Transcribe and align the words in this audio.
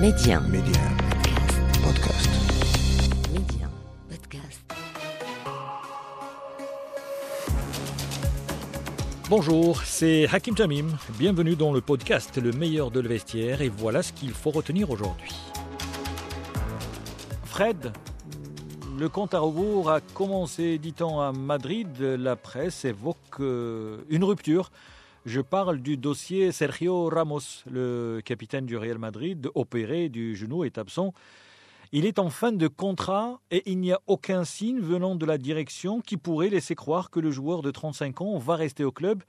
Média. 0.00 0.40
Média. 0.40 0.82
Podcast. 1.82 2.28
Média. 3.32 3.66
Podcast. 4.10 4.60
Bonjour, 9.30 9.80
c'est 9.82 10.26
Hakim 10.30 10.54
Tamim. 10.54 10.88
Bienvenue 11.18 11.56
dans 11.56 11.72
le 11.72 11.80
podcast 11.80 12.36
Le 12.36 12.52
meilleur 12.52 12.90
de 12.90 13.00
le 13.00 13.08
vestiaire 13.08 13.62
et 13.62 13.70
voilà 13.70 14.02
ce 14.02 14.12
qu'il 14.12 14.32
faut 14.32 14.50
retenir 14.50 14.90
aujourd'hui. 14.90 15.34
Fred, 17.44 17.90
le 18.98 19.08
compte 19.08 19.32
à 19.32 19.38
rebours 19.38 19.90
a 19.90 20.02
commencé, 20.02 20.76
dit-on, 20.76 21.20
à 21.20 21.32
Madrid. 21.32 21.98
La 22.00 22.36
presse 22.36 22.84
évoque 22.84 23.40
euh, 23.40 24.04
une 24.10 24.24
rupture. 24.24 24.70
Je 25.26 25.40
parle 25.40 25.80
du 25.80 25.96
dossier 25.96 26.52
Sergio 26.52 27.08
Ramos, 27.08 27.64
le 27.68 28.20
capitaine 28.24 28.64
du 28.64 28.76
Real 28.76 28.98
Madrid, 28.98 29.50
opéré 29.56 30.08
du 30.08 30.36
genou, 30.36 30.62
est 30.62 30.78
absent. 30.78 31.14
Il 31.90 32.06
est 32.06 32.20
en 32.20 32.30
fin 32.30 32.52
de 32.52 32.68
contrat 32.68 33.40
et 33.50 33.64
il 33.66 33.80
n'y 33.80 33.90
a 33.90 34.00
aucun 34.06 34.44
signe 34.44 34.78
venant 34.78 35.16
de 35.16 35.26
la 35.26 35.36
direction 35.36 36.00
qui 36.00 36.16
pourrait 36.16 36.48
laisser 36.48 36.76
croire 36.76 37.10
que 37.10 37.18
le 37.18 37.32
joueur 37.32 37.62
de 37.62 37.72
35 37.72 38.20
ans 38.20 38.38
va 38.38 38.54
rester 38.54 38.84
au 38.84 38.92
club. 38.92 39.24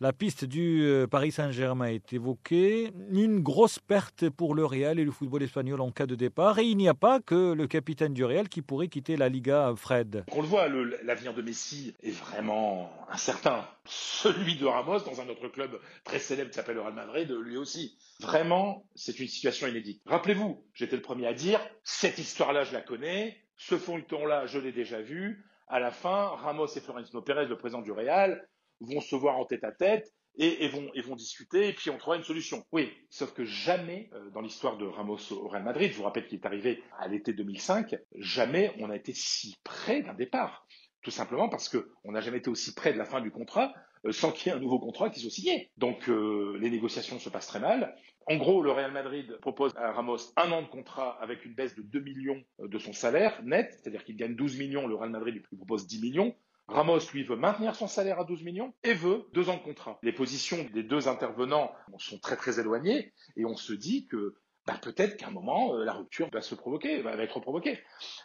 La 0.00 0.12
piste 0.12 0.44
du 0.44 0.82
euh, 0.82 1.06
Paris 1.06 1.30
Saint-Germain 1.30 1.86
est 1.86 2.12
évoquée. 2.12 2.90
Une 3.12 3.38
grosse 3.38 3.78
perte 3.78 4.28
pour 4.28 4.56
le 4.56 4.64
Real 4.64 4.98
et 4.98 5.04
le 5.04 5.12
football 5.12 5.44
espagnol 5.44 5.80
en 5.80 5.92
cas 5.92 6.06
de 6.06 6.16
départ. 6.16 6.58
Et 6.58 6.64
il 6.64 6.76
n'y 6.76 6.88
a 6.88 6.94
pas 6.94 7.20
que 7.20 7.52
le 7.52 7.68
capitaine 7.68 8.12
du 8.12 8.24
Real 8.24 8.48
qui 8.48 8.60
pourrait 8.60 8.88
quitter 8.88 9.16
la 9.16 9.28
Liga, 9.28 9.72
Fred. 9.76 10.24
On 10.32 10.42
le 10.42 10.48
voit, 10.48 10.66
l'avenir 11.04 11.32
de 11.32 11.42
Messi 11.42 11.94
est 12.02 12.10
vraiment 12.10 12.90
incertain. 13.08 13.68
Celui 13.84 14.56
de 14.56 14.66
Ramos 14.66 14.98
dans 15.00 15.20
un 15.20 15.28
autre 15.28 15.46
club 15.46 15.78
très 16.02 16.18
célèbre 16.18 16.50
qui 16.50 16.56
s'appelle 16.56 16.74
le 16.74 16.82
Real 16.82 16.94
Madrid, 16.94 17.30
lui 17.30 17.56
aussi. 17.56 17.96
Vraiment, 18.20 18.84
c'est 18.96 19.20
une 19.20 19.28
situation 19.28 19.68
inédite. 19.68 20.02
Rappelez-vous, 20.06 20.60
j'étais 20.74 20.96
le 20.96 21.02
premier 21.02 21.28
à 21.28 21.34
dire, 21.34 21.60
cette 21.84 22.18
histoire-là, 22.18 22.64
je 22.64 22.72
la 22.72 22.80
connais, 22.80 23.36
ce 23.56 23.78
feuilleton-là, 23.78 24.46
je 24.46 24.58
l'ai 24.58 24.72
déjà 24.72 25.00
vu. 25.00 25.44
À 25.68 25.78
la 25.78 25.92
fin, 25.92 26.26
Ramos 26.42 26.66
et 26.66 26.80
Florentino 26.80 27.22
Pérez, 27.22 27.46
le 27.46 27.56
président 27.56 27.80
du 27.80 27.92
Real, 27.92 28.44
vont 28.84 29.00
se 29.00 29.16
voir 29.16 29.38
en 29.38 29.44
tête 29.44 29.64
à 29.64 29.72
tête 29.72 30.12
et, 30.36 30.68
vont, 30.68 31.16
discuter 31.16 31.68
et 31.68 31.72
puis 31.72 31.90
on 31.90 31.98
trouvera 31.98 32.16
une 32.16 32.24
solution. 32.24 32.64
Oui, 32.72 32.90
sauf 33.10 33.32
que 33.32 33.44
jamais 33.44 34.10
euh, 34.12 34.30
dans 34.30 34.40
l'histoire 34.40 34.76
de 34.76 34.84
Ramos 34.84 35.32
au 35.32 35.48
Real 35.48 35.62
Madrid, 35.62 35.92
je 35.92 35.96
vous 35.96 36.02
rappelle 36.02 36.26
qu'il 36.26 36.38
est 36.40 36.46
arrivé 36.46 36.82
à 36.98 37.08
l'été 37.08 37.32
2005, 37.32 37.94
jamais 38.16 38.72
on 38.78 38.90
a 38.90 38.96
été 38.96 39.12
si 39.14 39.56
près 39.62 40.02
d'un 40.02 40.14
départ. 40.14 40.66
Tout 41.02 41.10
simplement 41.10 41.48
parce 41.48 41.68
qu'on 41.68 42.12
n'a 42.12 42.20
jamais 42.20 42.38
été 42.38 42.48
aussi 42.48 42.74
près 42.74 42.92
de 42.92 42.98
la 42.98 43.04
fin 43.04 43.20
du 43.20 43.30
contrat 43.30 43.74
euh, 44.06 44.12
sans 44.12 44.32
qu'il 44.32 44.50
y 44.50 44.54
ait 44.54 44.56
un 44.56 44.60
nouveau 44.60 44.78
contrat 44.78 45.10
qui 45.10 45.20
soit 45.20 45.30
signé. 45.30 45.70
Donc 45.76 46.08
euh, 46.08 46.56
les 46.60 46.70
négociations 46.70 47.18
se 47.18 47.28
passent 47.28 47.46
très 47.46 47.60
mal. 47.60 47.94
En 48.26 48.36
gros, 48.36 48.62
le 48.62 48.72
Real 48.72 48.90
Madrid 48.90 49.36
propose 49.42 49.72
à 49.76 49.92
Ramos 49.92 50.32
un 50.36 50.50
an 50.50 50.62
de 50.62 50.68
contrat 50.68 51.18
avec 51.20 51.44
une 51.44 51.54
baisse 51.54 51.74
de 51.76 51.82
2 51.82 52.00
millions 52.00 52.42
de 52.58 52.78
son 52.78 52.94
salaire 52.94 53.42
net, 53.42 53.68
c'est-à-dire 53.72 54.02
qu'il 54.02 54.16
gagne 54.16 54.34
12 54.34 54.58
millions, 54.58 54.86
le 54.86 54.94
Real 54.94 55.10
Madrid 55.10 55.34
lui 55.34 55.56
propose 55.58 55.86
10 55.86 56.00
millions. 56.00 56.34
Ramos, 56.66 57.00
lui, 57.12 57.24
veut 57.24 57.36
maintenir 57.36 57.74
son 57.74 57.86
salaire 57.86 58.18
à 58.18 58.24
12 58.24 58.42
millions 58.42 58.72
et 58.84 58.94
veut 58.94 59.26
deux 59.32 59.48
ans 59.50 59.56
de 59.56 59.62
contrat. 59.62 59.98
Les 60.02 60.12
positions 60.12 60.66
des 60.72 60.82
deux 60.82 61.08
intervenants 61.08 61.72
sont 61.98 62.18
très 62.18 62.36
très 62.36 62.58
éloignées 62.58 63.12
et 63.36 63.44
on 63.44 63.56
se 63.56 63.72
dit 63.72 64.06
que 64.06 64.36
bah, 64.66 64.78
peut-être 64.80 65.18
qu'à 65.18 65.28
un 65.28 65.30
moment, 65.30 65.74
euh, 65.74 65.84
la 65.84 65.92
rupture 65.92 66.30
va 66.32 66.40
se 66.40 66.54
provoquer, 66.54 67.02
va, 67.02 67.12
être 67.22 67.38
provoquée. 67.40 67.80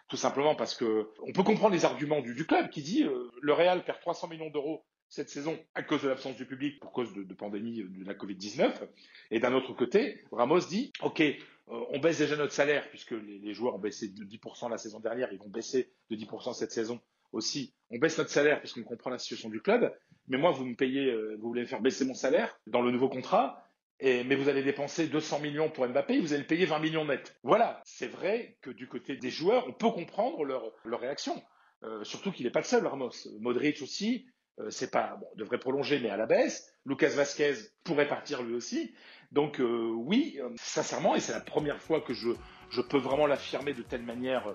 Tout 0.07 0.15
simplement 0.15 0.55
parce 0.55 0.73
que 0.73 1.09
on 1.27 1.33
peut 1.33 1.43
comprendre 1.43 1.73
les 1.73 1.83
arguments 1.83 2.21
du, 2.21 2.45
club 2.45 2.69
qui 2.69 2.81
dit 2.81 3.03
euh, 3.03 3.29
le 3.41 3.53
Real 3.53 3.83
perd 3.83 3.99
300 3.99 4.29
millions 4.29 4.49
d'euros 4.49 4.85
cette 5.09 5.29
saison 5.29 5.59
à 5.73 5.83
cause 5.83 6.03
de 6.03 6.07
l'absence 6.07 6.35
du 6.35 6.45
public, 6.45 6.79
pour 6.79 6.91
cause 6.91 7.11
de, 7.13 7.33
pandémie 7.33 7.83
de 7.83 8.05
la 8.05 8.13
Covid-19. 8.13 8.87
Et 9.31 9.39
d'un 9.39 9.53
autre 9.53 9.73
côté, 9.73 10.23
Ramos 10.31 10.59
dit, 10.59 10.93
OK, 11.01 11.19
euh, 11.19 11.35
on 11.67 11.99
baisse 11.99 12.19
déjà 12.19 12.35
notre 12.35 12.53
salaire, 12.53 12.87
puisque 12.89 13.11
les, 13.11 13.39
les 13.39 13.53
joueurs 13.53 13.75
ont 13.75 13.79
baissé 13.79 14.09
de 14.09 14.23
10% 14.23 14.69
la 14.69 14.77
saison 14.77 14.99
dernière, 14.99 15.33
ils 15.33 15.39
vont 15.39 15.49
baisser 15.49 15.91
de 16.11 16.15
10% 16.15 16.53
cette 16.53 16.71
saison 16.71 17.01
aussi. 17.31 17.73
On 17.89 17.97
baisse 17.97 18.17
notre 18.17 18.29
salaire 18.29 18.59
puisqu'on 18.59 18.83
comprend 18.83 19.09
la 19.09 19.19
situation 19.19 19.49
du 19.49 19.61
club, 19.61 19.93
mais 20.27 20.37
moi, 20.37 20.51
vous 20.51 20.65
me 20.65 20.75
payez, 20.75 21.11
euh, 21.11 21.37
vous 21.39 21.47
voulez 21.47 21.61
me 21.61 21.67
faire 21.67 21.81
baisser 21.81 22.05
mon 22.05 22.13
salaire 22.13 22.59
dans 22.67 22.81
le 22.81 22.91
nouveau 22.91 23.09
contrat, 23.09 23.63
et, 23.99 24.23
mais 24.23 24.35
vous 24.35 24.47
allez 24.47 24.63
dépenser 24.63 25.07
200 25.07 25.39
millions 25.39 25.69
pour 25.69 25.87
Mbappé, 25.87 26.19
vous 26.19 26.33
allez 26.33 26.43
le 26.43 26.47
payer 26.47 26.65
20 26.65 26.79
millions 26.79 27.05
net. 27.05 27.35
Voilà, 27.43 27.81
c'est 27.85 28.07
vrai 28.07 28.57
que 28.61 28.69
du 28.69 28.87
côté 28.87 29.17
des 29.17 29.29
joueurs, 29.29 29.67
on 29.67 29.73
peut 29.73 29.89
comprendre 29.89 30.43
leur, 30.45 30.71
leur 30.85 30.99
réaction. 30.99 31.41
Euh, 31.83 32.03
surtout 32.03 32.31
qu'il 32.31 32.45
n'est 32.45 32.51
pas 32.51 32.59
le 32.59 32.65
seul, 32.65 32.85
Ramos. 32.85 33.11
Modric 33.39 33.81
aussi, 33.81 34.27
euh, 34.59 34.69
c'est 34.69 34.91
pas, 34.91 35.19
devrait 35.35 35.59
prolonger, 35.59 35.99
mais 35.99 36.09
à 36.09 36.17
la 36.17 36.25
baisse. 36.25 36.73
Lucas 36.85 37.09
Vasquez 37.09 37.53
pourrait 37.83 38.07
partir 38.07 38.43
lui 38.43 38.55
aussi. 38.55 38.93
Donc 39.31 39.59
euh, 39.59 39.91
oui, 39.95 40.39
euh, 40.41 40.49
sincèrement, 40.57 41.15
et 41.15 41.19
c'est 41.19 41.33
la 41.33 41.39
première 41.39 41.81
fois 41.81 42.01
que 42.01 42.13
je, 42.13 42.29
je 42.69 42.81
peux 42.81 42.97
vraiment 42.97 43.27
l'affirmer 43.27 43.73
de 43.73 43.81
telle 43.81 44.03
manière 44.03 44.53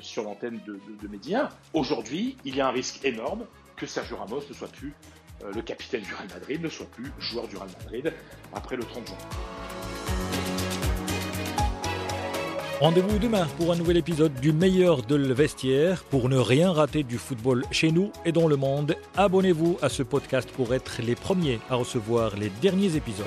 sur 0.00 0.22
l'antenne 0.22 0.58
de, 0.66 0.72
de, 0.72 1.02
de 1.02 1.08
Média, 1.08 1.50
aujourd'hui, 1.74 2.38
il 2.46 2.56
y 2.56 2.62
a 2.62 2.68
un 2.68 2.70
risque 2.70 3.04
énorme 3.04 3.46
que 3.76 3.84
Sergio 3.84 4.16
Ramos 4.16 4.40
ne 4.48 4.54
soit 4.54 4.72
plus 4.72 4.94
le 5.54 5.60
capitaine 5.60 6.00
du 6.00 6.14
Real 6.14 6.28
Madrid, 6.28 6.62
ne 6.62 6.70
soit 6.70 6.86
plus 6.86 7.12
joueur 7.18 7.46
du 7.46 7.58
Real 7.58 7.68
Madrid 7.82 8.10
après 8.54 8.76
le 8.76 8.84
30 8.84 9.06
juin. 9.06 9.16
Rendez-vous 12.80 13.18
demain 13.18 13.46
pour 13.56 13.72
un 13.72 13.76
nouvel 13.76 13.96
épisode 13.96 14.34
du 14.34 14.52
meilleur 14.52 15.00
de 15.00 15.14
le 15.14 15.32
vestiaire. 15.32 16.04
Pour 16.04 16.28
ne 16.28 16.36
rien 16.36 16.72
rater 16.72 17.04
du 17.04 17.16
football 17.16 17.64
chez 17.70 17.90
nous 17.90 18.12
et 18.26 18.32
dans 18.32 18.48
le 18.48 18.56
monde, 18.56 18.96
abonnez-vous 19.16 19.78
à 19.80 19.88
ce 19.88 20.02
podcast 20.02 20.50
pour 20.54 20.74
être 20.74 21.00
les 21.00 21.14
premiers 21.14 21.58
à 21.70 21.76
recevoir 21.76 22.36
les 22.36 22.50
derniers 22.60 22.94
épisodes. 22.94 23.24